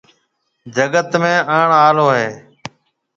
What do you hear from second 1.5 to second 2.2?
آڻ آݪو